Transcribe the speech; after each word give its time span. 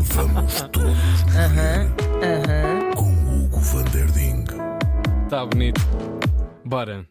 Vamos 0.00 0.62
todos 0.72 1.24
Aham, 1.34 1.92
aham. 2.22 2.94
com 2.94 3.10
Hugo 3.44 3.60
van 3.60 3.84
der 3.92 4.10
Ding. 4.12 4.44
Tá 5.28 5.44
bonito. 5.44 5.80
Bora. 6.64 7.06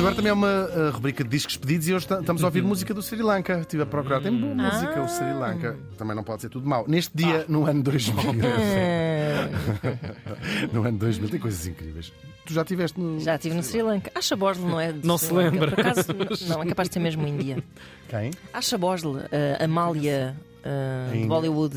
Isto 0.00 0.06
agora 0.06 0.14
também 0.16 0.30
é 0.30 0.32
uma 0.32 0.66
uh, 0.66 0.90
rubrica 0.92 1.22
de 1.22 1.28
discos 1.28 1.58
pedidos 1.58 1.86
e 1.86 1.92
hoje 1.92 2.08
ta- 2.08 2.20
estamos 2.20 2.42
a 2.42 2.46
ouvir 2.46 2.62
música 2.64 2.94
do 2.94 3.02
Sri 3.02 3.20
Lanka. 3.22 3.58
Estive 3.60 3.82
a 3.82 3.86
procurar, 3.86 4.22
tem 4.22 4.34
boa 4.34 4.54
música 4.54 5.02
o 5.02 5.06
Sri 5.06 5.30
Lanka. 5.34 5.76
Também 5.98 6.16
não 6.16 6.24
pode 6.24 6.40
ser 6.40 6.48
tudo 6.48 6.66
mau. 6.66 6.86
Neste 6.88 7.14
dia, 7.14 7.44
no 7.48 7.66
ano 7.66 7.82
2000, 7.82 8.14
no 10.72 10.84
ano 10.86 10.96
2000, 10.98 11.28
tem 11.28 11.38
coisas 11.38 11.66
incríveis. 11.66 12.10
Tu 12.46 12.54
já 12.54 12.62
estiveste 12.62 12.98
no. 12.98 13.20
Já 13.20 13.34
estive 13.34 13.54
no 13.54 13.62
Sri 13.62 13.82
Lanka. 13.82 14.10
Acha 14.14 14.34
Bosle, 14.36 14.64
não 14.66 14.80
é? 14.80 14.90
de 14.92 15.06
Não 15.06 15.18
Sri 15.18 15.28
se 15.28 15.34
Lanka. 15.34 15.50
lembra. 15.50 15.70
Por 15.72 15.80
acaso, 15.80 16.06
não, 16.48 16.62
é 16.62 16.66
capaz 16.66 16.88
de 16.88 16.94
ser 16.94 17.00
mesmo 17.00 17.28
Índia. 17.28 17.62
Quem? 18.08 18.30
Acha 18.54 18.78
Bosle, 18.78 19.20
a 19.60 19.64
Amália 19.64 20.34
uh, 20.64 21.10
de 21.12 21.18
Ainda. 21.18 21.28
Bollywood. 21.28 21.76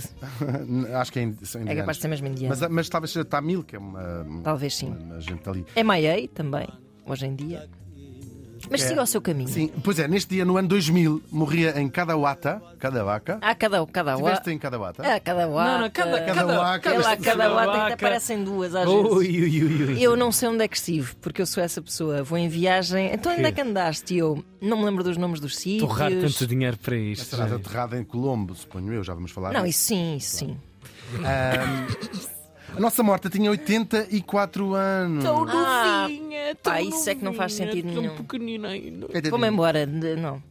Acho 0.95 1.12
que 1.12 1.20
é 1.20 1.23
indi- 1.23 1.45
são 1.45 1.62
É 1.67 1.76
capaz 1.76 1.98
de 1.98 2.03
ser 2.03 2.07
mesmo 2.07 2.26
indiana. 2.27 2.55
Mas, 2.57 2.70
mas 2.71 2.87
talvez 2.87 3.12
seja 3.12 3.26
Tamil, 3.26 3.65
que 3.65 3.76
é 3.76 3.79
uma. 3.79 4.26
Talvez 4.45 4.77
sim. 4.77 4.95
uma 4.95 5.20
gente 5.20 5.49
ali. 5.49 5.65
MIA 5.76 6.26
também, 6.34 6.70
hoje 7.05 7.26
em 7.26 7.35
dia. 7.35 7.67
Mas 8.70 8.81
É. 8.84 8.88
siga 8.88 9.02
o 9.03 9.05
seu 9.08 9.22
caminho. 9.22 9.49
Sim, 9.49 9.72
pois 9.84 9.99
é, 9.99 10.08
neste 10.08 10.35
dia, 10.35 10.45
no 10.45 10.58
ano 10.58 10.67
2000, 10.67 11.21
morria 11.31 11.80
em 11.80 11.90
Kadawata. 11.90 12.62
Kadawaka. 12.80 13.38
Ah, 13.41 13.54
cada 13.55 13.85
cada 13.88 14.13
Estiveste 14.13 14.52
em 14.52 14.58
Kadawata? 14.58 15.04
Ah, 15.05 15.20
cada 15.20 15.48
wa- 15.48 15.66
Não, 15.66 15.81
não, 15.81 15.90
cada- 15.90 16.12
cada 16.21 16.26
cada 16.26 16.35
cada 16.80 17.21
cada 17.23 17.54
wa- 17.54 17.66
Cada 17.66 17.85
até 17.88 17.95
parecem 17.98 18.44
duas 18.44 18.73
às 18.76 18.88
Ui, 18.88 19.04
vezes. 19.04 19.12
ui, 19.18 19.63
ui, 19.63 19.84
ui. 19.94 20.02
Eu 20.02 20.16
não 20.16 20.31
sei 20.31 20.49
onde 20.49 20.63
é 20.63 20.68
que 20.68 20.76
estive, 20.77 21.13
porque 21.21 21.41
eu 21.41 21.45
sou 21.45 21.62
essa 21.63 21.81
pessoa. 21.81 22.23
Vou 22.23 22.38
em 22.38 22.48
viagem. 22.48 23.12
Então 23.13 23.32
onde 23.34 23.43
é 23.46 23.52
que 23.52 23.62
andaste? 23.62 24.15
Eu 24.18 24.43
não 24.62 24.77
me 24.77 24.85
lembro 24.85 25.04
dos 25.04 25.18
nomes 25.18 25.40
dos 25.40 25.57
sítios. 25.57 25.90
Torrar 25.90 26.12
tanto 26.12 26.48
dinheiro 26.48 26.77
para 26.77 26.96
isto. 26.96 27.26
Serás 27.26 27.52
aterrada 27.52 27.98
em 27.98 28.04
Colombo, 28.04 28.55
suponho 28.55 28.93
eu, 28.93 29.04
já 29.04 29.13
vamos 29.13 29.32
falar. 29.32 29.54
Não, 29.54 29.65
isso 29.65 29.80
sim, 29.87 30.15
isso 30.18 30.37
sim. 30.37 30.57
Ahm, 31.18 31.87
a 32.76 32.79
nossa 32.79 33.04
morta 33.04 33.29
tinha 33.29 33.49
84 33.52 34.74
anos. 34.74 35.26
Ah, 35.26 36.02
novinha, 36.07 36.55
pá, 36.62 36.82
isso 36.82 37.10
é 37.10 37.15
que 37.15 37.24
não 37.24 37.34
faz 37.34 37.54
sentido 37.54 37.93
tão 37.93 38.02
nenhum. 38.02 38.15
pequenina 38.15 38.70
ainda. 38.70 39.07
Vou-me 39.30 39.48
embora. 39.48 39.85
de- 39.85 40.15
Não. 40.15 40.41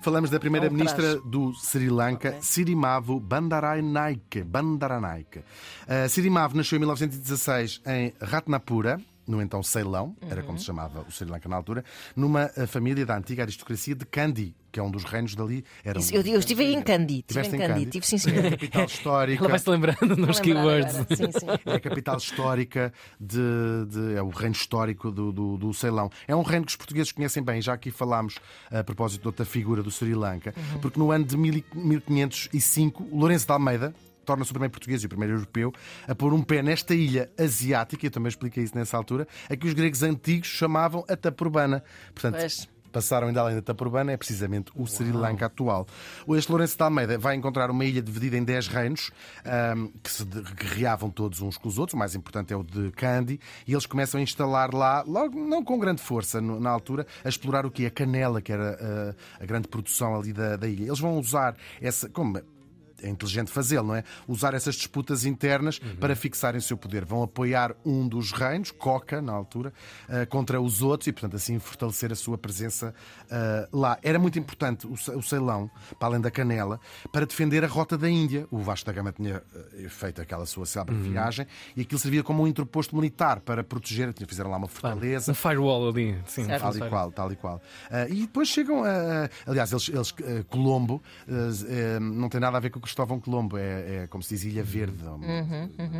Falamos 0.00 0.30
da 0.30 0.40
primeira-ministra 0.40 1.16
Não 1.16 1.28
do 1.30 1.52
Sri 1.54 1.90
Lanka, 1.90 2.30
Ok. 2.30 2.38
Sirimavu 2.42 3.20
Bandaranaike. 3.20 4.42
Bandaranaike. 4.42 5.40
Uh, 5.40 6.08
Sirimavu 6.08 6.56
nasceu 6.56 6.76
em 6.76 6.80
1916 6.80 7.82
em 7.86 8.12
Ratnapura, 8.20 8.98
no 9.26 9.40
então 9.40 9.62
Ceilão, 9.62 10.16
era 10.28 10.42
como 10.42 10.58
se 10.58 10.64
chamava 10.64 11.00
o 11.08 11.10
Sri 11.10 11.28
Lanka 11.30 11.48
na 11.48 11.56
altura, 11.56 11.84
numa 12.14 12.50
uh, 12.56 12.66
família 12.66 13.04
da 13.06 13.16
antiga 13.16 13.42
aristocracia 13.42 13.94
de 13.94 14.04
Kandy, 14.04 14.54
que 14.70 14.78
é 14.80 14.82
um 14.82 14.90
dos 14.90 15.04
reinos 15.04 15.34
dali. 15.34 15.64
Era 15.84 15.98
Isso, 15.98 16.12
um- 16.12 16.16
eu, 16.18 16.26
eu 16.26 16.38
estive 16.40 16.64
em 16.64 16.82
Candy. 16.82 17.24
Estive 17.28 17.56
em. 17.56 17.58
Kandy? 17.58 17.86
Tive 17.86 18.06
sim, 18.06 18.16
É 18.30 18.46
a 18.46 18.50
capital 18.50 18.84
histórica. 18.84 19.40
Ela 19.42 19.48
vai-se 19.50 19.70
lembrando 19.70 20.16
nos 20.16 20.40
keywords. 20.40 20.94
agora. 20.96 21.16
Sim, 21.16 21.30
sim. 21.32 21.46
É 21.64 21.74
a 21.74 21.80
capital 21.80 22.16
histórica 22.18 22.92
de, 23.20 23.38
de- 23.88 24.14
é 24.16 24.22
o 24.22 24.28
reino 24.30 24.54
histórico 24.54 25.10
do, 25.10 25.32
do, 25.32 25.56
do 25.56 25.72
Ceilão. 25.74 26.10
É 26.26 26.34
um 26.34 26.42
reino 26.42 26.66
que 26.66 26.70
os 26.72 26.76
portugueses 26.76 27.12
conhecem 27.12 27.42
bem. 27.42 27.62
Já 27.62 27.74
aqui 27.74 27.90
falámos 27.90 28.36
a 28.70 28.82
propósito 28.84 29.22
de 29.22 29.28
outra 29.28 29.44
figura 29.44 29.82
do 29.82 29.90
Sri 29.90 30.14
Lanka, 30.14 30.52
porque 30.82 30.98
no 30.98 31.10
ano 31.10 31.24
de 31.24 31.36
1000 31.36 31.54
e- 31.54 31.64
1505, 31.74 33.04
o 33.10 33.18
Lourenço 33.18 33.46
de 33.46 33.52
Almeida 33.52 33.94
torna-se 34.24 34.50
o 34.50 34.54
primeiro 34.54 34.72
português 34.72 35.02
e 35.02 35.06
o 35.06 35.08
primeiro 35.08 35.34
europeu 35.34 35.72
a 36.08 36.14
pôr 36.14 36.32
um 36.32 36.42
pé 36.42 36.62
nesta 36.62 36.94
ilha 36.94 37.30
asiática, 37.38 38.06
eu 38.06 38.10
também 38.10 38.28
expliquei 38.28 38.64
isso 38.64 38.76
nessa 38.76 38.96
altura, 38.96 39.26
a 39.48 39.56
que 39.56 39.66
os 39.66 39.74
gregos 39.74 40.02
antigos 40.02 40.48
chamavam 40.48 41.04
a 41.08 41.16
Tapurbana. 41.16 41.82
Portanto, 42.14 42.36
Pois. 42.38 42.68
passaram 42.92 43.26
ainda 43.26 43.40
além 43.40 43.56
da 43.56 43.62
Tapurbana, 43.62 44.12
é 44.12 44.16
precisamente 44.16 44.70
o 44.74 44.86
Sri 44.86 45.10
Lanka 45.10 45.46
atual. 45.46 45.84
Este 46.28 46.48
Lourenço 46.50 46.76
de 46.76 46.82
Almeida 46.84 47.18
vai 47.18 47.34
encontrar 47.34 47.68
uma 47.70 47.84
ilha 47.84 48.00
dividida 48.00 48.36
em 48.36 48.44
10 48.44 48.68
reinos 48.68 49.10
ahm, 49.44 49.88
que 50.00 50.08
se 50.10 50.24
guerreavam 50.24 51.10
todos 51.10 51.40
uns 51.40 51.58
com 51.58 51.68
os 51.68 51.76
outros. 51.76 51.94
O 51.94 51.98
mais 51.98 52.14
importante 52.14 52.52
é 52.52 52.56
o 52.56 52.62
de 52.62 52.92
Kandy. 52.92 53.40
E 53.66 53.72
eles 53.72 53.84
começam 53.84 54.20
a 54.20 54.22
instalar 54.22 54.72
lá, 54.72 55.02
logo 55.06 55.36
não 55.44 55.64
com 55.64 55.76
grande 55.78 56.00
força 56.02 56.40
no- 56.40 56.60
na 56.60 56.70
altura, 56.70 57.04
a 57.24 57.28
explorar 57.28 57.66
o 57.66 57.70
que? 57.70 57.84
A 57.84 57.90
canela, 57.90 58.40
que 58.40 58.52
era 58.52 58.78
ah, 58.80 59.42
a 59.42 59.44
grande 59.46 59.66
produção 59.66 60.14
ali 60.14 60.32
da, 60.32 60.56
da 60.56 60.68
ilha. 60.68 60.84
Eles 60.86 61.00
vão 61.00 61.18
usar 61.18 61.56
essa. 61.80 62.08
Como 62.08 62.40
é 63.04 63.08
inteligente 63.08 63.50
fazê-lo, 63.50 63.88
não 63.88 63.94
é? 63.94 64.04
Usar 64.26 64.54
essas 64.54 64.74
disputas 64.74 65.24
internas 65.24 65.78
para 66.00 66.16
fixarem 66.16 66.58
o 66.58 66.62
seu 66.62 66.76
poder. 66.76 67.04
Vão 67.04 67.22
apoiar 67.22 67.74
um 67.84 68.08
dos 68.08 68.32
reinos, 68.32 68.70
Coca, 68.70 69.20
na 69.20 69.32
altura, 69.32 69.72
eh, 70.08 70.26
contra 70.26 70.60
os 70.60 70.82
outros 70.82 71.06
e, 71.06 71.12
portanto, 71.12 71.36
assim 71.36 71.58
fortalecer 71.58 72.10
a 72.10 72.14
sua 72.14 72.38
presença 72.38 72.94
eh, 73.30 73.68
lá. 73.72 73.98
Era 74.02 74.18
muito 74.18 74.38
importante 74.38 74.86
o 74.86 74.94
o 75.14 75.22
Ceilão, 75.22 75.70
para 75.98 76.08
além 76.08 76.20
da 76.20 76.30
canela, 76.30 76.80
para 77.12 77.26
defender 77.26 77.62
a 77.62 77.66
rota 77.66 77.98
da 77.98 78.08
Índia. 78.08 78.46
O 78.50 78.58
Vasco 78.58 78.86
da 78.86 78.92
Gama 78.92 79.12
tinha 79.12 79.42
eh, 79.54 79.88
feito 79.88 80.22
aquela 80.22 80.46
sua 80.46 80.64
célebre 80.64 80.96
viagem 80.96 81.46
e 81.76 81.82
aquilo 81.82 81.98
servia 81.98 82.22
como 82.22 82.42
um 82.42 82.46
interposto 82.46 82.96
militar 82.96 83.40
para 83.40 83.62
proteger. 83.62 84.14
Fizeram 84.26 84.50
lá 84.50 84.56
uma 84.56 84.68
fortaleza. 84.68 85.32
Um 85.32 85.34
firewall 85.34 85.88
ali. 85.88 86.16
Sim, 86.26 86.44
Certo. 86.44 86.62
Tal 86.62 86.76
e 86.76 86.88
qual, 86.88 87.12
tal 87.12 87.32
e 87.32 87.36
qual. 87.36 87.62
E 88.08 88.22
depois 88.22 88.48
chegam 88.48 88.82
a. 88.82 89.28
aliás, 89.46 89.72
eles, 89.72 89.88
eles, 89.88 90.14
Colombo 90.48 91.02
não 92.00 92.28
tem 92.28 92.40
nada 92.40 92.56
a 92.56 92.60
ver 92.60 92.70
com 92.70 92.80
Cristóvão 92.94 93.18
Colombo, 93.18 93.58
é, 93.58 94.04
é 94.04 94.06
como 94.06 94.22
se 94.22 94.34
diz 94.36 94.44
Ilha 94.44 94.62
Verde. 94.62 95.04
ou- 95.04 95.18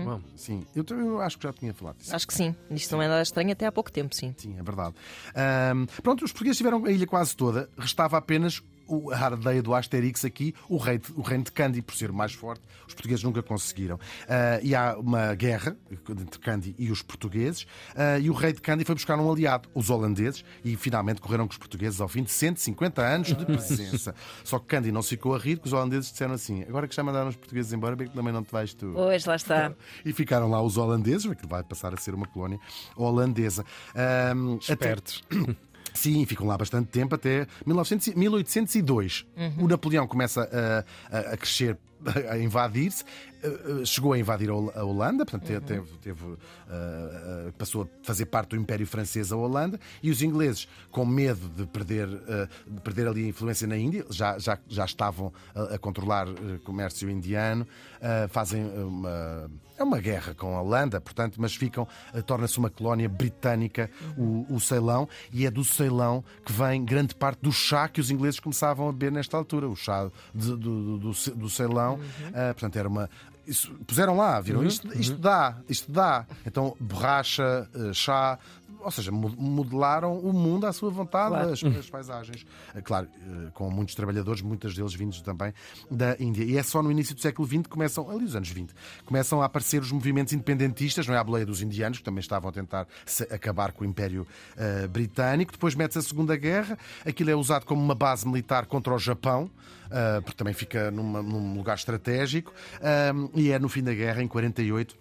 Bom, 0.04 0.20
Sim, 0.36 0.64
eu, 0.76 0.84
eu 0.96 1.20
acho 1.20 1.36
que 1.36 1.42
já 1.42 1.52
tinha 1.52 1.74
falado 1.74 1.96
disso. 1.98 2.14
Acho 2.14 2.24
que 2.24 2.32
sim. 2.32 2.54
Isto 2.70 2.92
não 2.94 3.02
é 3.02 3.08
nada 3.08 3.20
estranho 3.20 3.50
até 3.50 3.66
há 3.66 3.72
pouco 3.72 3.90
tempo, 3.90 4.14
sim. 4.14 4.32
Sim, 4.38 4.56
é 4.56 4.62
verdade. 4.62 4.94
Ahm, 5.34 5.86
pronto, 6.04 6.24
os 6.24 6.30
portugueses 6.30 6.56
tiveram 6.56 6.84
a 6.84 6.90
ilha 6.92 7.04
quase 7.04 7.34
toda, 7.36 7.68
restava 7.76 8.16
apenas 8.16 8.62
o, 8.86 9.10
a 9.10 9.18
aldeia 9.26 9.62
do 9.62 9.74
Asterix 9.74 10.24
aqui, 10.24 10.54
o, 10.68 10.76
rei 10.76 10.98
de- 10.98 11.12
o 11.14 11.22
reino 11.22 11.44
de 11.44 11.52
Kandy, 11.52 11.82
por 11.82 11.94
ser 11.94 12.10
o 12.10 12.14
mais 12.14 12.32
forte, 12.32 12.62
os 12.86 12.94
portugueses 12.94 13.22
nunca 13.24 13.42
conseguiram. 13.42 13.98
Ah, 14.28 14.60
e 14.62 14.74
há 14.74 14.96
uma 14.98 15.34
guerra 15.34 15.76
entre 16.08 16.38
Kandy 16.38 16.74
e 16.78 16.90
os 16.90 17.02
portugueses, 17.02 17.66
ah, 17.96 18.18
e 18.18 18.28
o 18.30 18.32
rei 18.32 18.52
de 18.52 18.60
Kandy 18.60 18.84
foi 18.84 18.94
buscar 18.94 19.18
um 19.18 19.30
aliado, 19.30 19.68
os 19.74 19.90
holandeses, 19.90 20.44
e 20.64 20.76
finalmente 20.76 21.20
correram 21.20 21.46
com 21.46 21.52
os 21.52 21.58
portugueses 21.58 22.00
ao 22.00 22.08
fim 22.08 22.22
de 22.22 22.30
150 22.30 23.02
anos 23.02 23.28
de 23.34 23.44
presença. 23.46 24.14
Só 24.44 24.58
que 24.58 24.66
Kandy 24.66 24.92
não 24.92 25.02
se 25.02 25.10
ficou 25.10 25.34
a 25.34 25.38
rir, 25.38 25.56
porque 25.56 25.68
os 25.68 25.72
holandeses 25.72 26.10
disseram 26.10 26.34
assim: 26.34 26.62
agora 26.62 26.86
que 26.88 26.94
já 26.94 27.02
mandaram 27.02 27.28
os 27.28 27.36
portugueses 27.36 27.72
embora, 27.72 27.96
bem 27.96 28.08
que 28.08 28.14
também 28.14 28.32
não 28.32 28.42
te 28.42 28.52
vais 28.52 28.74
tu. 28.74 28.92
Pois, 28.94 29.24
lá 29.24 29.36
está. 29.36 29.72
E 30.04 30.12
ficaram 30.12 30.48
lá 30.50 30.60
os 30.62 30.76
holandeses, 30.76 31.26
aquilo 31.30 31.48
vai 31.48 31.62
passar 31.62 31.94
a 31.94 31.96
ser 31.96 32.14
uma 32.14 32.26
colónia 32.26 32.58
holandesa. 32.96 33.64
Ahm, 33.94 34.54
até- 34.56 34.72
espertos. 34.72 35.22
Sim, 35.94 36.26
ficam 36.26 36.46
lá 36.46 36.58
bastante 36.58 36.88
tempo, 36.88 37.14
até 37.14 37.46
1900 37.64 38.08
e- 38.08 38.18
1802. 38.18 39.24
O 39.58 39.68
Napoleão 39.68 40.06
começa 40.06 40.42
a, 41.10 41.16
a- 41.16 41.20
a 41.34 41.36
crescer, 41.36 41.78
a 42.30 42.38
invadir-se, 42.38 43.04
eh, 43.42 43.46
eh, 43.82 43.84
chegou 43.84 44.12
a 44.12 44.18
invadir 44.18 44.50
a 44.50 44.54
Hol- 44.54 44.72
a 44.74 44.84
Holanda, 44.84 45.24
portanto, 45.24 45.46
te- 45.46 45.60
teve, 45.60 45.86
teve, 46.02 46.36
eh, 46.70 47.52
passou 47.58 47.82
a 47.82 47.86
fazer 48.02 48.26
parte 48.26 48.50
do 48.50 48.56
Império 48.56 48.86
Francês 48.86 49.32
a 49.32 49.36
Holanda, 49.36 49.78
e 50.02 50.10
os 50.10 50.22
ingleses, 50.22 50.68
com 50.90 51.04
medo 51.04 51.48
de 51.48 51.66
perder, 51.66 52.08
de 52.66 52.80
perder 52.82 53.08
ali 53.08 53.24
a 53.24 53.28
influência 53.28 53.66
na 53.66 53.76
Índia, 53.76 54.04
já, 54.10 54.38
já, 54.38 54.58
já 54.68 54.84
estavam 54.84 55.32
a, 55.54 55.74
a 55.74 55.78
controlar 55.78 56.28
o 56.28 56.58
comércio 56.64 57.08
indiano, 57.10 57.66
fazem 58.30 58.64
uma. 58.64 59.50
É 59.76 59.82
uma 59.82 59.98
guerra 59.98 60.34
com 60.34 60.56
a 60.56 60.62
Holanda, 60.62 61.00
portanto, 61.00 61.34
mas 61.40 61.56
ficam, 61.56 61.88
torna-se 62.26 62.56
uma 62.58 62.70
colónia 62.70 63.08
britânica, 63.08 63.90
o, 64.16 64.46
o 64.48 64.60
Ceilão, 64.60 65.08
e 65.32 65.46
é 65.46 65.50
do 65.50 65.64
Ceilão 65.64 66.22
que 66.46 66.52
vem 66.52 66.84
grande 66.84 67.12
parte 67.12 67.40
do 67.42 67.50
chá 67.50 67.88
que 67.88 68.00
os 68.00 68.08
ingleses 68.08 68.38
começavam 68.38 68.88
a 68.88 68.92
beber 68.92 69.10
nesta 69.10 69.36
altura, 69.36 69.68
o 69.68 69.74
chá 69.74 70.08
de- 70.32 70.50
do, 70.50 70.56
do, 70.56 70.98
do, 70.98 71.10
do 71.34 71.50
Ceilão. 71.50 71.93
Ah, 72.34 72.52
portanto, 72.54 72.76
era 72.76 72.88
uma. 72.88 73.08
isso- 73.46 73.72
puseram 73.86 74.16
lá, 74.16 74.40
viram? 74.40 74.60
Isto, 74.64 74.98
isto 74.98 75.16
dá, 75.18 75.56
isto 75.68 75.90
dá. 75.92 76.26
Então, 76.46 76.74
borracha, 76.80 77.68
eh, 77.74 77.92
chá. 77.92 78.38
Ou 78.84 78.90
seja, 78.90 79.10
mo- 79.10 79.34
modelaram 79.36 80.18
o 80.18 80.32
mundo 80.32 80.66
à 80.66 80.72
sua 80.72 80.90
vontade, 80.90 81.30
Claro. 81.30 81.52
as, 81.52 81.64
as 81.64 81.90
paisagens. 81.90 82.44
Eh, 82.74 82.80
Claro, 82.82 83.08
eh, 83.16 83.50
com 83.54 83.70
muitos 83.70 83.94
trabalhadores, 83.94 84.42
muitos 84.42 84.74
deles 84.74 84.94
vindos 84.94 85.20
também 85.22 85.52
da 85.90 86.16
Índia. 86.20 86.44
E 86.44 86.56
é 86.56 86.62
só 86.62 86.82
no 86.82 86.90
início 86.90 87.14
do 87.14 87.20
século 87.20 87.46
XX 87.48 87.62
que 87.62 87.68
começam, 87.68 88.10
ali 88.10 88.24
os 88.24 88.36
anos 88.36 88.48
20, 88.50 88.74
começam 89.06 89.40
a 89.42 89.46
aparecer 89.46 89.80
os 89.80 89.90
movimentos 89.90 90.32
independentistas, 90.32 91.06
não 91.06 91.14
é 91.14 91.18
a 91.18 91.24
boleia 91.24 91.46
dos 91.46 91.62
indianos, 91.62 91.98
que 91.98 92.04
também 92.04 92.20
estavam 92.20 92.50
a 92.50 92.52
tentar 92.52 92.86
acabar 93.30 93.72
com 93.72 93.84
o 93.84 93.86
Império 93.86 94.26
eh, 94.56 94.86
Britânico. 94.86 95.52
Depois 95.52 95.74
mete-se 95.74 95.98
a 95.98 96.02
Segunda 96.02 96.36
Guerra, 96.36 96.78
aquilo 97.06 97.30
é 97.30 97.34
usado 97.34 97.64
como 97.66 97.82
uma 97.82 97.94
base 97.94 98.26
militar 98.26 98.66
contra 98.66 98.92
o 98.94 98.98
Japão. 98.98 99.50
ah, 99.90 100.20
porque 100.22 100.36
também 100.36 100.54
fica 100.54 100.90
numa- 100.90 101.22
num 101.22 101.56
lugar 101.56 101.76
estratégico, 101.76 102.52
e 103.34 103.50
é 103.50 103.58
no 103.58 103.68
fim 103.68 103.82
da 103.82 103.92
guerra, 103.94 104.22
em 104.22 104.26
48, 104.26 104.96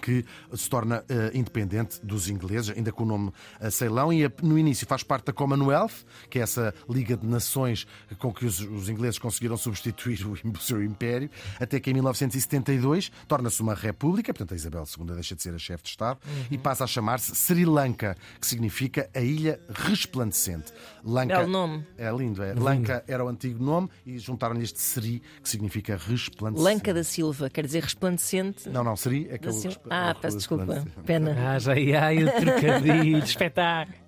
que 0.00 0.24
se 0.54 0.68
torna 0.68 1.04
eh, 1.08 1.30
independente 1.34 2.04
dos 2.04 2.28
ingleses, 2.28 2.76
ainda 2.76 2.92
com 2.92 3.02
o 3.02 3.06
nome 3.06 3.32
eh, 3.60 3.70
Ceilão, 3.70 4.12
e 4.12 4.30
no 4.42 4.58
início 4.58 4.86
faz 4.86 5.02
parte 5.02 5.26
da 5.26 5.32
Commonwealth, 5.32 6.04
que 6.28 6.38
é 6.38 6.42
essa 6.42 6.74
Liga 6.88 7.16
de 7.16 7.26
Nações 7.26 7.86
com 8.18 8.32
que 8.32 8.46
os, 8.46 8.60
os 8.60 8.88
ingleses 8.88 9.18
conseguiram 9.18 9.56
substituir 9.56 10.24
o, 10.26 10.32
o 10.32 10.58
seu 10.60 10.82
império, 10.82 11.30
até 11.58 11.78
que 11.78 11.90
em 11.90 11.94
1972 11.94 13.10
torna-se 13.28 13.60
uma 13.60 13.74
república, 13.74 14.32
portanto 14.32 14.52
a 14.52 14.56
Isabel 14.56 14.84
II 14.98 15.14
deixa 15.14 15.34
de 15.34 15.42
ser 15.42 15.54
a 15.54 15.58
chefe 15.58 15.84
de 15.84 15.90
Estado, 15.90 16.18
e 16.50 16.58
passa 16.58 16.84
a 16.84 16.86
chamar-se 16.86 17.34
Sri 17.34 17.64
Lanka, 17.64 18.16
que 18.40 18.46
significa 18.46 19.08
a 19.14 19.20
Ilha 19.20 19.60
Resplandecente. 19.68 20.72
Lanka 21.04 21.38
Belo 21.38 21.48
nome. 21.48 21.86
é 21.96 22.10
lindo, 22.10 22.42
é. 22.42 22.54
Lanka 22.54 23.04
era 23.06 23.24
o 23.24 23.28
antigo 23.28 23.62
nome 23.62 23.88
e 24.04 24.18
juntaram-lhe 24.18 24.62
este 24.62 24.80
Sri, 24.80 25.22
que 25.42 25.48
significa 25.48 25.96
resplandecente. 25.96 26.64
Lanca 26.64 26.94
da 26.94 27.04
Silva, 27.04 27.50
quer 27.50 27.64
dizer 27.66 27.82
resplandecente. 27.82 28.68
Não, 28.68 28.84
não, 28.84 28.96
Sri 28.96 29.28
é 29.30 29.38
que 29.38 29.48
é 29.48 29.50
o 29.50 29.54
Ah, 29.90 30.14
peço 30.14 30.36
desculpa. 30.36 30.84
Pena. 31.04 31.36
Ah, 31.54 31.58
já 31.58 31.74
ia 31.76 32.04
aí 32.04 32.24
o 32.24 32.30
trocadilho, 32.32 33.18
espetáculo. 33.24 33.98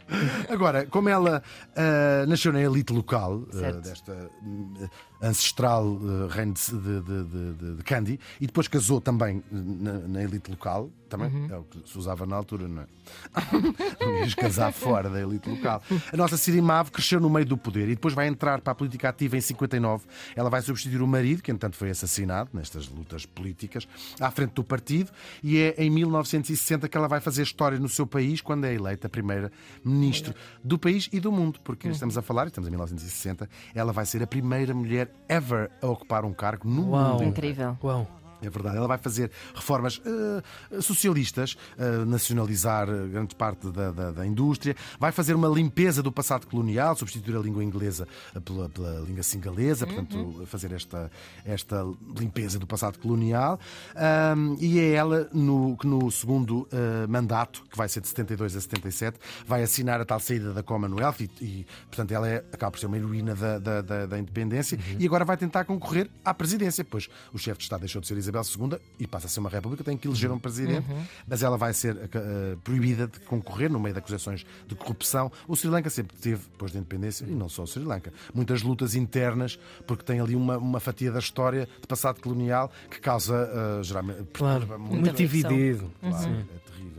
Agora, 0.49 0.87
como 0.87 1.09
ela 1.09 1.43
ah, 1.77 2.25
nasceu 2.27 2.53
na 2.53 2.61
elite 2.61 2.93
local 2.93 3.45
Certo. 3.51 3.81
desta 3.81 4.31
hum, 4.43 4.75
ancestral 5.23 5.99
ah, 6.03 6.33
reino 6.35 6.53
de, 6.55 7.01
de, 7.01 7.25
de, 7.25 7.77
de- 7.77 7.83
Kandy 7.85 8.19
e 8.41 8.47
depois 8.47 8.67
casou 8.69 9.01
também 9.01 9.43
na, 9.51 9.93
na 10.09 10.23
elite 10.23 10.51
local, 10.51 10.91
também 11.09 11.29
Uhum. 11.33 11.47
é 11.51 11.57
o 11.59 11.63
que 11.65 11.83
se 11.89 11.97
usava 11.99 12.25
na 12.27 12.37
altura, 12.37 12.67
não 12.67 12.83
é? 12.83 12.87
casar 14.37 14.73
fora 14.73 15.09
da 15.11 15.21
elite 15.21 15.49
local. 15.49 15.83
A 16.13 16.17
nossa 16.17 16.37
Sirimave 16.37 16.91
cresceu 16.91 17.21
no 17.21 17.29
meio 17.31 17.45
do 17.47 17.57
poder 17.57 17.85
e 17.89 17.95
depois 17.95 18.15
vai 18.15 18.27
entrar 18.27 18.61
para 18.61 18.73
a 18.73 18.75
política 18.75 19.09
ativa 19.11 19.37
em 19.37 19.41
59. 19.41 20.05
Ela 20.35 20.49
vai 20.51 20.63
substituir 20.63 21.03
o 21.03 21.07
marido, 21.07 21.43
que 21.43 21.51
entanto 21.53 21.77
foi 21.77 21.91
assassinado 21.91 22.51
nestas 22.53 22.89
lutas 22.89 23.27
políticas, 23.27 23.87
à 24.21 24.31
frente 24.31 24.53
do 24.53 24.65
partido, 24.65 25.11
e 25.43 25.59
é 25.59 25.75
em 25.79 25.91
1960 25.91 26.89
que 26.89 26.97
ela 26.97 27.09
vai 27.09 27.21
fazer 27.21 27.43
história 27.43 27.79
no 27.79 27.89
seu 27.89 28.07
país 28.07 28.41
quando 28.41 28.65
é 28.65 28.75
eleita 28.75 29.09
primeira 29.09 29.53
ministro 29.85 30.35
do 30.65 30.79
país 30.79 31.09
e 31.13 31.21
do 31.21 31.31
mundo, 31.31 31.61
porque 31.63 31.89
estamos 31.89 32.17
a 32.17 32.23
falar, 32.23 32.47
estamos 32.47 32.67
em 32.69 32.71
1960, 32.71 33.49
ela 33.75 33.93
vai 33.93 34.07
ser 34.07 34.23
a 34.23 34.27
primeira 34.27 34.73
mulher 34.75 35.12
ever 35.29 35.71
a 35.81 35.87
ocupar 35.87 36.25
um 36.25 36.33
cargo 36.33 36.69
no 36.69 36.91
Uau. 36.91 37.13
mundo. 37.13 37.25
Incrível. 37.25 37.77
Uau. 37.83 38.07
É 38.43 38.51
verdade, 38.51 38.77
ela 38.77 38.89
vai 38.89 38.99
fazer 38.99 39.31
reformas 39.55 40.01
eh, 40.05 40.81
socialistas, 40.81 41.57
eh, 41.79 42.05
nacionalizar 42.05 42.89
eh, 42.89 43.07
grande 43.09 43.35
parte 43.35 43.71
da, 43.71 43.91
da- 43.93 44.11
da 44.13 44.27
indústria, 44.27 44.75
vai 44.99 45.13
fazer 45.13 45.35
uma 45.35 45.49
limpeza 45.49 46.03
do 46.03 46.11
passado 46.13 46.47
colonial, 46.47 46.97
substituir 46.97 47.37
a 47.37 47.41
língua 47.41 47.63
inglesa 47.63 48.07
pela, 48.45 48.69
pela 48.69 49.01
língua 49.01 49.23
singalesa, 49.23 49.87
portanto, 49.87 50.43
fazer 50.47 50.73
esta, 50.73 51.11
esta 51.45 51.85
limpeza 52.19 52.59
do 52.59 52.67
passado 52.67 52.99
colonial. 52.99 53.59
Ahm, 53.95 54.57
e 54.61 54.79
é 54.79 54.93
ela 54.93 55.29
no, 55.33 55.77
que 55.77 55.87
no 55.87 56.11
segundo 56.11 56.69
eh, 56.73 57.07
mandato, 57.07 57.63
que 57.71 57.77
vai 57.77 57.89
ser 57.89 58.01
de 58.01 58.09
72 58.09 58.57
a 58.57 58.61
77, 58.61 59.19
vai 59.47 59.63
assinar 59.63 60.01
a 60.01 60.05
tal 60.05 60.19
saída 60.21 60.53
da 60.53 60.63
Commonwealth 60.63 61.21
e, 61.21 61.31
e, 61.41 61.67
portanto, 61.89 62.11
ela 62.13 62.29
é, 62.29 62.45
acaba 62.53 62.73
por 62.73 62.79
ser 62.81 62.87
uma 62.87 62.97
heroína 62.97 63.35
da, 63.35 63.59
da, 63.59 63.81
da- 63.83 64.07
da 64.07 64.19
independência 64.19 64.79
e 64.99 65.07
agora 65.07 65.25
vai 65.25 65.37
tentar 65.37 65.65
concorrer 65.65 66.11
à 66.25 66.35
presidência, 66.35 66.85
pois 66.85 67.09
o 67.33 67.39
chefe 67.39 67.59
de 67.59 67.65
Estado 67.65 67.81
deixou 67.81 68.01
de 68.01 68.07
ser 68.09 68.17
Isabel 68.41 68.69
II 68.71 68.79
e 68.99 69.07
passa 69.07 69.27
a 69.27 69.31
ser 69.31 69.41
uma 69.41 69.51
república, 69.51 69.85
tem 69.85 69.97
que 69.97 70.09
eleger 70.09 70.31
um 70.31 70.39
presidente, 70.39 70.87
mas 71.27 71.43
ela 71.43 71.57
vai 71.57 71.73
ser 71.73 71.97
eh, 71.97 72.57
proibida 72.65 73.07
de 73.07 73.21
concorrer 73.21 73.71
no 73.71 73.79
meio 73.79 73.93
de 73.93 73.99
acusações 73.99 74.45
de 74.67 74.75
corrupção. 74.75 75.31
O 75.47 75.55
Sri 75.55 75.69
Lanka 75.69 75.91
sempre 75.91 76.17
teve, 76.17 76.43
depois 76.51 76.73
da 76.73 76.79
independência, 76.79 77.25
e 77.25 77.31
não 77.31 77.49
só 77.49 77.63
o 77.63 77.67
Sri 77.67 77.85
Lanka, 77.85 78.13
muitas 78.35 78.63
lutas 78.63 78.95
internas, 78.95 79.59
porque 79.87 80.05
tem 80.05 80.21
ali 80.21 80.35
uma, 80.35 80.57
uma 80.59 80.81
fatia 80.81 81.11
da 81.13 81.19
história 81.19 81.69
de 81.81 81.87
passado 81.87 82.21
colonial 82.21 82.71
que 82.91 83.01
causa 83.01 83.35
eh, 83.81 83.83
geralmente 83.83 84.23
Claro, 84.33 84.79
muito 84.79 85.13
dividido. 85.13 85.91
Claro, 86.01 86.17
é 86.17 86.71
terrível. 86.71 86.92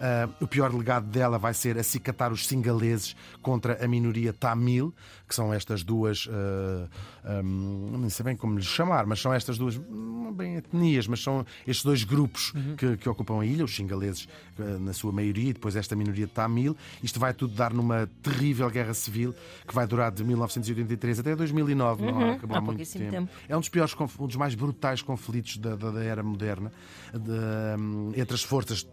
Ah, 0.00 0.28
o 0.40 0.46
pior 0.46 0.72
legado 0.74 1.06
dela 1.06 1.38
vai 1.38 1.54
ser 1.54 1.78
acicatar 1.78 2.32
os 2.32 2.46
singaleses 2.46 3.14
contra 3.42 3.84
a 3.84 3.88
minoria 3.88 4.32
tamil, 4.32 4.94
que 5.28 5.34
são 5.34 5.52
estas 5.52 5.82
duas. 5.82 6.28
ah, 6.30 6.88
ahm, 7.24 7.90
não 7.98 8.08
sei 8.10 8.24
bem 8.24 8.36
como 8.36 8.56
lhes 8.56 8.66
chamar, 8.66 9.06
mas 9.06 9.20
são 9.20 9.32
estas 9.34 9.58
duas, 9.58 9.76
não 9.90 10.32
bem 10.32 10.56
etnias, 10.56 11.06
mas 11.06 11.22
são 11.22 11.44
estes 11.66 11.84
dois 11.84 12.04
grupos 12.04 12.52
que, 12.76 12.96
que 12.96 13.08
ocupam 13.08 13.40
a 13.40 13.44
ilha, 13.46 13.64
os 13.64 13.74
singaleses 13.74 14.28
ah, 14.58 14.62
na 14.78 14.92
sua 14.92 15.12
maioria, 15.12 15.50
e 15.50 15.52
depois 15.52 15.76
esta 15.76 15.94
minoria 15.96 16.26
tamil. 16.28 16.76
Isto 17.02 17.18
vai 17.20 17.34
tudo 17.34 17.54
dar 17.54 17.72
numa 17.72 18.08
terrível 18.22 18.68
guerra 18.70 18.94
civil 18.94 19.34
que 19.66 19.74
vai 19.74 19.86
durar 19.86 20.10
de 20.12 20.24
1983 20.24 21.20
até 21.20 21.36
2009, 21.36 22.04
não 22.06 22.18
há, 22.18 22.32
acabou 22.34 22.56
Há 22.56 22.60
muito 22.60 22.90
tempo. 22.92 23.10
tempo. 23.10 23.30
É 23.48 23.56
um 23.56 23.60
dos 23.60 23.68
piores, 23.68 23.94
um 24.18 24.26
dos 24.26 24.36
mais 24.36 24.54
brutais 24.54 25.02
conflitos 25.02 25.56
da, 25.58 25.76
da- 25.76 25.90
da 25.90 26.02
era 26.04 26.22
moderna 26.22 26.72
de, 27.12 27.80
hum, 27.80 28.12
entre 28.16 28.34
as 28.34 28.42
forças 28.42 28.86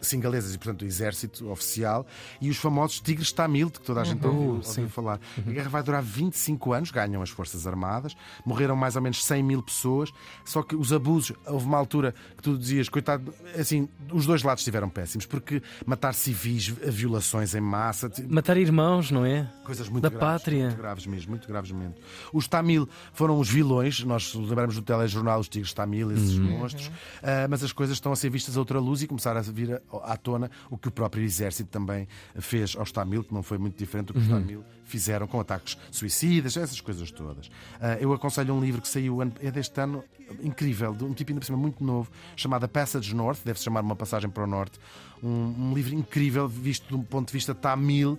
singalesas 0.00 0.54
e, 0.54 0.58
portanto, 0.58 0.82
o 0.82 0.84
exército 0.86 1.50
oficial 1.50 2.06
e 2.40 2.50
os 2.50 2.56
famosos 2.56 3.00
tigres 3.00 3.32
tamil, 3.32 3.66
de 3.68 3.78
que 3.80 3.84
toda 3.86 4.00
a 4.00 4.04
gente 4.04 4.26
ouviu, 4.26 4.40
ouviu 4.54 4.62
sim. 4.62 4.88
falar. 4.88 5.20
A 5.46 5.50
guerra 5.50 5.68
vai 5.68 5.82
durar 5.82 6.02
25 6.02 6.72
anos, 6.72 6.90
ganham 6.90 7.22
as 7.22 7.30
forças 7.30 7.66
armadas, 7.66 8.16
morreram 8.44 8.74
mais 8.76 8.96
ou 8.96 9.02
menos 9.02 9.24
100 9.24 9.42
mil 9.42 9.62
pessoas, 9.62 10.10
só 10.44 10.62
que 10.62 10.74
os 10.74 10.92
abusos, 10.92 11.36
houve 11.46 11.66
uma 11.66 11.78
altura 11.78 12.14
que 12.36 12.42
tu 12.42 12.56
dizias, 12.58 12.88
coitado, 12.88 13.32
assim, 13.58 13.88
os 14.12 14.26
dois 14.26 14.42
lados 14.42 14.62
estiveram 14.62 14.88
péssimos, 14.88 15.26
porque 15.26 15.62
matar 15.86 16.14
civis, 16.14 16.66
violações 16.68 17.54
em 17.54 17.60
massa, 17.60 18.10
Matar 18.28 18.56
irmãos, 18.56 19.10
não 19.10 19.24
é? 19.24 19.50
Coisas 19.64 19.88
muito 19.88 20.02
Da 20.02 20.08
graves, 20.08 20.26
pátria. 20.42 20.66
Muito 20.66 20.76
graves 20.78 21.06
mesmo, 21.06 21.30
muito 21.30 21.48
graves 21.48 21.70
mesmo. 21.70 21.94
Os 22.32 22.46
Tamil 22.48 22.88
foram 23.12 23.38
os 23.38 23.48
vilões, 23.48 24.02
nós 24.04 24.34
lembramos 24.34 24.74
do 24.74 24.82
telejornal 24.82 25.40
Os 25.40 25.48
Tigres 25.48 25.72
Tamil, 25.72 26.10
esses 26.12 26.36
Uhum. 26.38 26.58
monstros, 26.58 26.90
Ah, 27.22 27.46
mas 27.48 27.62
as 27.62 27.72
coisas 27.72 27.96
estão 27.96 28.12
a 28.12 28.16
ser 28.16 28.30
vistas 28.30 28.56
a 28.56 28.60
outra 28.60 28.78
luz 28.78 29.02
e 29.02 29.06
começar 29.06 29.36
a 29.36 29.41
vir 29.50 29.82
à 30.04 30.16
tona 30.16 30.50
o 30.70 30.76
que 30.78 30.88
o 30.88 30.90
próprio 30.90 31.24
exército 31.24 31.70
também 31.70 32.06
fez 32.38 32.76
aos 32.76 32.92
Tamil, 32.92 33.24
que 33.24 33.32
não 33.34 33.42
foi 33.42 33.58
muito 33.58 33.76
diferente 33.78 34.08
do 34.08 34.12
que 34.14 34.18
Uhum. 34.20 34.24
os 34.24 34.30
Tamil 34.42 34.64
fizeram 34.84 35.26
com 35.26 35.40
ataques 35.40 35.76
suicidas, 35.90 36.56
essas 36.56 36.80
coisas 36.80 37.10
todas. 37.10 37.50
Ah, 37.80 37.96
eu 37.98 38.12
aconselho 38.12 38.54
um 38.54 38.60
livro 38.60 38.80
que 38.82 38.88
saiu, 38.88 39.22
é 39.22 39.50
deste 39.50 39.80
ano, 39.80 40.04
incrível, 40.42 40.94
de 40.94 41.04
um 41.04 41.14
tipo 41.14 41.30
ainda 41.30 41.40
por 41.40 41.46
cima 41.46 41.56
muito 41.58 41.82
novo, 41.82 42.10
chamado 42.36 42.68
Passage 42.68 43.14
North, 43.14 43.38
deve-se 43.44 43.64
chamar 43.64 43.80
Uma 43.80 43.96
Passagem 43.96 44.28
para 44.28 44.44
o 44.44 44.46
Norte. 44.46 44.78
Um, 45.22 45.70
um 45.70 45.74
livro 45.74 45.94
incrível, 45.94 46.46
visto 46.46 46.88
de 46.88 46.94
um 46.94 47.02
ponto 47.02 47.28
de 47.28 47.32
vista 47.32 47.54
tamil, 47.54 48.18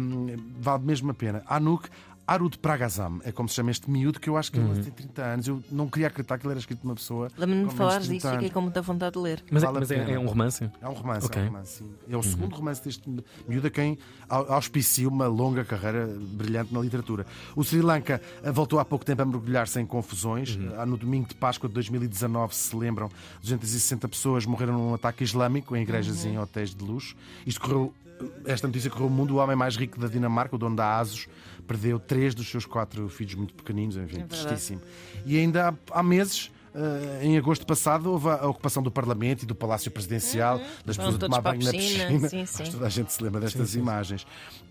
um, 0.00 0.36
vale 0.60 0.84
mesmo 0.84 1.10
a 1.10 1.14
pena. 1.14 1.42
Anuk 1.46 1.88
Arud 2.28 2.58
Pragazam, 2.58 3.20
é 3.24 3.32
como 3.32 3.48
se 3.48 3.54
chama 3.54 3.70
este 3.70 3.90
miúdo, 3.90 4.20
que 4.20 4.28
eu 4.28 4.36
acho 4.36 4.52
que 4.52 4.58
ele 4.58 4.82
tem 4.82 4.92
30 4.92 5.22
anos. 5.22 5.48
Eu 5.48 5.62
não 5.72 5.88
queria 5.88 6.08
acreditar 6.08 6.36
que 6.36 6.44
ele 6.46 6.52
era 6.52 6.60
escrito 6.60 6.80
de 6.80 6.84
uma 6.86 6.94
pessoa. 6.94 7.28
Lembro-me 7.38 7.68
de 7.68 7.74
falar 7.74 8.00
disso 8.00 8.08
30 8.10 8.28
e 8.28 8.32
fiquei 8.32 8.50
com 8.50 8.60
muita 8.60 8.82
vontade 8.82 9.14
de 9.14 9.18
ler. 9.18 9.42
Mas, 9.50 9.62
é, 9.62 9.66
Vale 9.66 9.78
a 9.78 9.80
mas 9.80 9.90
é, 9.90 10.12
é 10.12 10.18
um 10.18 10.26
romance? 10.26 10.70
É 10.82 10.88
um 10.88 10.92
romance, 10.92 11.26
Ok. 11.26 11.40
é 11.40 11.44
um 11.44 11.48
romance, 11.48 11.78
sim. 11.78 11.90
É 12.10 12.16
o 12.18 12.22
segundo 12.22 12.54
romance 12.54 12.84
deste 12.84 13.24
miúdo 13.48 13.66
a 13.66 13.70
quem 13.70 13.98
au- 14.28 14.52
auspicia 14.52 15.08
uma 15.08 15.26
longa 15.26 15.64
carreira 15.64 16.06
brilhante 16.06 16.72
na 16.74 16.80
literatura. 16.80 17.24
O 17.56 17.64
Sri 17.64 17.80
Lanka 17.80 18.20
eh, 18.42 18.52
voltou 18.52 18.78
há 18.78 18.84
pouco 18.84 19.06
tempo 19.06 19.22
a 19.22 19.24
mergulhar-se 19.24 19.80
em 19.80 19.86
confusões. 19.86 20.58
Ah, 20.76 20.84
No 20.84 20.98
domingo 20.98 21.28
de 21.28 21.34
Páscoa 21.34 21.66
de 21.66 21.74
2019, 21.74 22.54
se 22.54 22.76
lembram, 22.76 23.08
260 23.40 24.06
pessoas 24.06 24.44
morreram 24.44 24.74
num 24.74 24.92
ataque 24.92 25.24
islâmico 25.24 25.74
em 25.74 25.80
igrejas 25.82 26.24
e 26.24 26.28
em 26.28 26.38
hotéis 26.38 26.74
de 26.74 26.84
luxo. 26.84 27.16
Isto 27.46 27.60
correu. 27.62 27.94
Esta 28.44 28.66
notícia 28.66 28.90
correu 28.90 29.06
o 29.06 29.10
mundo. 29.10 29.34
O 29.34 29.36
homem 29.36 29.56
mais 29.56 29.76
rico 29.76 29.98
da 29.98 30.08
Dinamarca, 30.08 30.56
o 30.56 30.58
dono 30.58 30.76
da 30.76 30.98
ASUS, 30.98 31.28
perdeu 31.66 31.98
três 31.98 32.34
dos 32.34 32.48
seus 32.48 32.66
quatro 32.66 33.08
filhos 33.08 33.34
muito 33.34 33.54
pequeninos. 33.54 33.96
Enfim, 33.96 34.18
verdade. 34.18 34.46
tristíssimo. 34.46 34.80
E 35.24 35.36
ainda 35.36 35.68
há, 35.68 35.98
há 35.98 36.02
meses. 36.02 36.50
Eh, 36.78 37.24
em 37.24 37.36
agosto 37.36 37.66
passado 37.66 38.10
houve 38.12 38.28
a 38.28 38.46
ocupação 38.46 38.82
do 38.82 38.90
Parlamento 38.90 39.42
e 39.42 39.46
do 39.46 39.54
Palácio 39.54 39.90
Presidencial, 39.90 40.58
das 40.84 40.96
Vão 40.96 41.06
pessoas 41.06 41.14
a 41.16 41.18
tomar 41.18 41.38
a 41.38 41.40
banho 41.40 41.64
na 41.64 41.70
piscina, 41.70 42.28
sim, 42.28 42.46
sim. 42.46 42.70
Toda 42.70 42.86
a 42.86 42.88
gente 42.88 43.12
se 43.12 43.22
lembra 43.22 43.40
destas 43.40 43.74
imagens. 43.74 44.26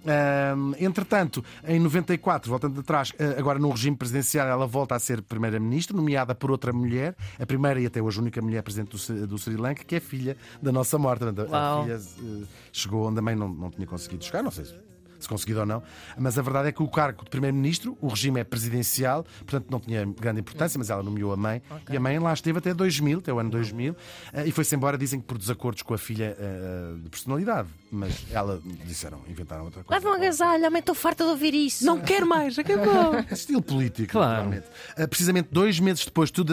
Ahm, 0.06 0.74
entretanto, 0.80 1.44
em 1.68 1.80
94, 1.80 2.50
voltando 2.50 2.80
atrás, 2.80 3.12
eh, 3.20 3.36
agora 3.38 3.60
no 3.60 3.70
regime 3.70 3.96
presidencial, 3.98 4.48
ela 4.48 4.66
volta 4.66 4.96
a 4.96 5.00
ser 5.00 5.22
primeira-ministra, 5.22 5.96
nomeada 5.96 6.34
por 6.34 6.50
outra 6.52 6.72
mulher, 6.72 7.16
a 7.40 7.46
primeira 7.46 7.80
e 7.82 7.86
até 7.86 8.02
hoje 8.02 8.20
única 8.20 8.42
mulher 8.42 8.64
presidente 8.64 8.92
do, 8.92 8.98
Sri- 8.98 9.26
do 9.26 9.38
Sri 9.38 9.56
Lanka, 9.58 9.84
que 9.84 9.96
é 9.96 10.00
filha 10.00 10.38
da 10.62 10.72
nossa 10.72 10.98
morta. 10.98 11.26
A 11.30 11.84
filha 11.84 11.96
eh, 12.42 12.44
chegou 12.72 13.06
onde 13.08 13.16
também 13.18 13.36
não, 13.36 13.50
não 13.50 13.70
tinha 13.70 13.86
conseguido 13.86 14.24
chegar, 14.24 14.42
não 14.42 14.52
sei 14.52 14.66
se 14.66 14.74
se 15.20 15.28
conseguido 15.28 15.62
ou 15.62 15.66
não, 15.66 15.82
mas 16.18 16.38
a 16.38 16.42
verdade 16.42 16.70
é 16.70 16.72
que 16.72 16.82
o 16.84 16.88
cargo 16.88 17.24
de 17.24 17.30
primeiro-ministro, 17.30 17.98
o 18.02 18.08
regime 18.08 18.40
é 18.40 18.44
presidencial, 18.44 19.24
portanto 19.40 19.68
não 19.70 19.80
tinha 19.80 20.06
grande 20.06 20.40
importância, 20.42 20.78
mas 20.78 20.90
ela 20.90 21.02
nomeou 21.04 21.32
a 21.34 21.38
mãe 21.38 21.62
e 21.90 21.98
a 21.98 22.00
mãe 22.00 22.20
lá 22.20 22.34
esteve 22.34 22.60
até 22.60 22.74
2000, 22.74 23.20
até 23.20 23.34
o 23.34 23.40
ano 23.40 23.50
2000, 23.50 23.96
eh, 24.34 24.48
e 24.48 24.52
foi-se 24.52 24.76
embora, 24.76 24.98
dizem 24.98 25.20
que 25.20 25.26
por 25.26 25.38
desacordos 25.38 25.82
com 25.84 25.94
a 25.94 25.98
filha 25.98 26.36
eh, 26.40 26.94
de 27.04 27.10
personalidade, 27.10 27.68
mas 27.92 28.26
ela 28.32 28.62
disseram, 28.86 29.22
inventaram 29.28 29.66
outra 29.66 29.84
coisa. 29.84 30.00
Leva 30.04 30.16
um 30.16 30.18
agasalho, 30.22 30.62
também 30.64 30.80
estou 30.80 30.96
farta 30.96 31.24
de 31.24 31.30
ouvir 31.32 31.54
isso. 31.54 31.86
Não 31.86 32.00
quero 32.00 32.28
mais, 32.28 32.58
acabou. 32.60 33.16
Estilo 33.32 33.62
político, 33.62 34.12
Claro. 34.12 34.64
precisamente 35.10 35.50
dois 35.52 35.80
meses 35.80 36.06
depois, 36.06 36.30
To 36.32 36.44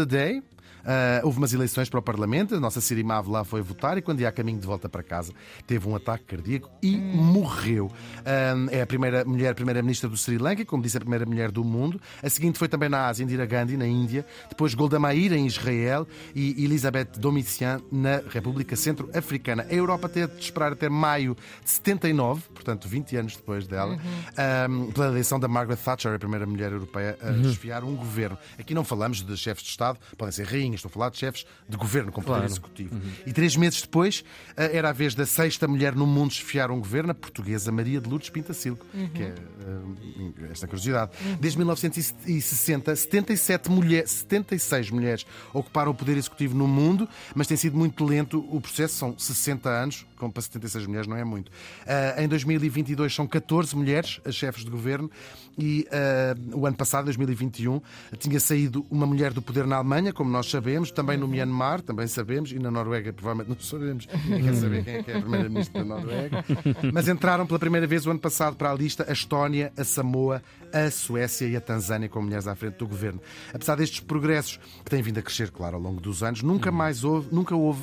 Ah, 0.84 1.20
houve 1.24 1.38
umas 1.38 1.52
eleições 1.52 1.88
para 1.88 1.98
o 1.98 2.02
Parlamento, 2.02 2.54
a 2.54 2.60
nossa 2.60 2.80
Sirimave 2.80 3.30
lá 3.30 3.44
foi 3.44 3.62
votar 3.62 3.98
e 3.98 4.02
quando 4.02 4.20
ia 4.20 4.28
a 4.28 4.32
caminho 4.32 4.58
de 4.58 4.66
volta 4.66 4.88
para 4.88 5.02
casa 5.02 5.32
teve 5.66 5.88
um 5.88 5.94
ataque 5.94 6.24
cardíaco 6.24 6.70
e 6.82 6.96
morreu. 6.96 7.90
Ah, 8.24 8.54
é 8.70 8.82
a 8.82 8.86
primeira 8.86 9.24
mulher 9.24 9.54
primeira-ministra 9.54 10.08
do 10.08 10.16
Sri 10.16 10.38
Lanka, 10.38 10.64
como 10.64 10.82
disse, 10.82 10.96
a 10.96 11.00
primeira 11.00 11.24
mulher 11.24 11.50
do 11.50 11.64
mundo. 11.64 12.00
A 12.22 12.28
seguinte 12.28 12.58
foi 12.58 12.68
também 12.68 12.88
na 12.88 13.06
Ásia, 13.06 13.24
Indira 13.24 13.46
Gandhi, 13.46 13.76
na 13.76 13.86
Índia. 13.86 14.24
Depois 14.48 14.74
Golda 14.74 14.98
Meir, 14.98 15.32
em 15.32 15.46
Israel. 15.46 16.06
E 16.34 16.64
Elisabeth 16.64 17.18
Domitian, 17.18 17.80
na 17.90 18.22
República 18.28 18.76
Centro-Africana. 18.76 19.66
A 19.68 19.74
Europa 19.74 20.08
teve 20.08 20.34
de 20.34 20.42
esperar 20.42 20.72
até 20.72 20.88
maio 20.88 21.36
de 21.62 21.70
79, 21.70 22.42
portanto 22.52 22.88
20 22.88 23.16
anos 23.16 23.36
depois 23.36 23.66
dela, 23.66 23.98
ah, 24.36 24.66
pela 24.92 25.06
eleição 25.06 25.38
da 25.38 25.48
Margaret 25.48 25.76
Thatcher, 25.76 26.14
a 26.14 26.18
primeira 26.18 26.46
mulher 26.46 26.72
europeia 26.72 27.16
a 27.22 27.30
desfiar 27.30 27.84
um 27.84 27.94
governo. 27.94 28.36
Aqui 28.58 28.74
não 28.74 28.84
falamos 28.84 29.22
de 29.22 29.36
chefes 29.36 29.64
de 29.64 29.70
Estado, 29.70 29.98
podem 30.16 30.32
ser 30.32 30.46
rainhas, 30.46 30.73
estou 30.76 30.88
a 30.88 30.92
falar 30.92 31.10
de 31.10 31.18
chefes 31.18 31.46
de 31.68 31.76
governo 31.76 32.10
com 32.12 32.20
poder 32.22 32.38
Claro. 32.38 32.50
executivo. 32.52 33.00
E 33.26 33.32
três 33.32 33.56
meses 33.56 33.82
depois 33.82 34.24
ah, 34.56 34.64
era 34.64 34.90
a 34.90 34.92
vez 34.92 35.14
da 35.14 35.24
sexta 35.26 35.66
mulher 35.68 35.94
no 35.94 36.06
mundo 36.06 36.30
desfiar 36.30 36.70
um 36.70 36.78
governo, 36.78 37.10
a 37.10 37.14
portuguesa 37.14 37.70
Maria 37.72 38.00
de 38.00 38.08
Lourdes 38.08 38.30
Pintacilgo, 38.30 38.84
que 39.14 39.22
é 39.22 39.34
ah, 39.66 40.50
esta 40.50 40.66
curiosidade. 40.66 41.12
Desde 41.40 41.58
1960, 41.58 42.94
77 42.96 43.70
mulheres, 43.70 44.10
76 44.10 44.90
mulheres 44.90 45.26
ocuparam 45.52 45.90
o 45.92 45.94
poder 45.94 46.16
executivo 46.16 46.56
no 46.56 46.66
mundo, 46.66 47.08
mas 47.34 47.46
tem 47.46 47.56
sido 47.56 47.76
muito 47.76 48.04
lento 48.04 48.44
o 48.50 48.60
processo, 48.60 48.94
são 48.94 49.18
60 49.18 49.68
anos, 49.68 50.06
como 50.16 50.32
para 50.32 50.42
76 50.42 50.86
mulheres 50.86 51.06
não 51.06 51.16
é 51.16 51.24
muito. 51.24 51.50
Ah, 51.86 52.22
em 52.22 52.28
2022 52.28 53.14
são 53.14 53.26
14 53.26 53.76
mulheres 53.76 54.20
as 54.24 54.34
chefes 54.34 54.64
de 54.64 54.70
governo 54.70 55.10
e 55.58 55.86
ah, 55.92 56.34
o 56.54 56.66
ano 56.66 56.76
passado, 56.76 57.04
2021, 57.06 57.80
tinha 58.18 58.40
saído 58.40 58.84
uma 58.90 59.06
mulher 59.06 59.32
do 59.32 59.40
poder 59.42 59.66
na 59.66 59.76
Alemanha, 59.76 60.12
como 60.12 60.30
nós 60.30 60.50
sabemos, 60.50 60.63
também 60.94 61.16
no 61.16 61.28
Myanmar, 61.28 61.80
também 61.82 62.06
sabemos, 62.06 62.52
e 62.52 62.58
na 62.58 62.70
Noruega 62.70 63.12
provavelmente 63.12 63.48
não 63.48 63.60
sabemos. 63.60 64.06
Ninguém 64.24 64.42
quer 64.44 64.54
saber 64.54 64.84
quem 64.84 64.94
é 64.94 65.02
que 65.02 65.10
é 65.10 65.16
a 65.16 65.20
primeira-ministra 65.20 65.84
da 65.84 65.94
Noruega. 65.96 66.44
Mas 66.92 67.08
entraram 67.08 67.46
pela 67.46 67.58
primeira 67.58 67.86
vez 67.86 68.06
o 68.06 68.10
ano 68.10 68.20
passado 68.20 68.56
para 68.56 68.70
a 68.70 68.74
lista 68.74 69.04
a 69.08 69.12
Estónia, 69.12 69.72
a 69.76 69.84
Samoa, 69.84 70.42
a 70.72 70.90
Suécia 70.90 71.46
e 71.46 71.56
a 71.56 71.60
Tanzânia 71.60 72.08
com 72.08 72.20
mulheres 72.22 72.46
à 72.46 72.54
frente 72.54 72.76
do 72.78 72.86
governo. 72.86 73.20
Apesar 73.52 73.76
destes 73.76 74.00
progressos, 74.00 74.58
que 74.84 74.90
têm 74.90 75.02
vindo 75.02 75.18
a 75.18 75.22
crescer, 75.22 75.50
claro, 75.50 75.76
ao 75.76 75.82
longo 75.82 76.00
dos 76.00 76.22
anos, 76.22 76.42
nunca 76.42 76.70
mais 76.72 77.04
houve, 77.04 77.28
nunca 77.34 77.54
houve 77.54 77.82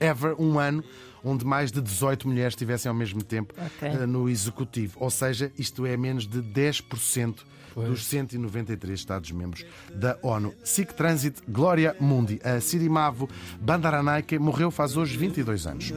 ever 0.00 0.34
um 0.40 0.58
ano 0.58 0.82
onde 1.24 1.44
mais 1.44 1.70
de 1.70 1.80
18 1.80 2.26
mulheres 2.26 2.52
estivessem 2.54 2.88
ao 2.88 2.94
mesmo 2.94 3.22
tempo 3.22 3.54
Ok. 3.56 3.88
eh, 3.88 4.06
no 4.06 4.28
executivo. 4.28 4.96
Ou 4.98 5.08
seja, 5.08 5.52
isto 5.56 5.86
é 5.86 5.96
menos 5.96 6.26
de 6.26 6.40
10% 6.42 7.36
dos 7.74 8.04
193 8.06 8.98
Estados-membros 8.98 9.64
da 9.94 10.18
ONU. 10.22 10.54
SIC 10.64 10.92
Transit 10.92 11.38
Glória 11.48 11.96
Mundi. 11.98 12.40
A 12.44 12.60
Sirimavo 12.60 13.28
Bandaranaike 13.60 14.38
morreu 14.38 14.70
faz 14.70 14.96
hoje 14.96 15.16
22 15.16 15.66
anos. 15.66 15.92